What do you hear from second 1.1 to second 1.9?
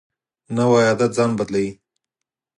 ځان بدلوي